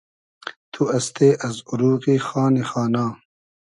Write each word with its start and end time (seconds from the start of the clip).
تو 0.73 0.81
استې 0.97 1.29
از 1.47 1.55
اوروغی 1.69 2.17
خانی 2.27 2.63
خانا 2.69 3.05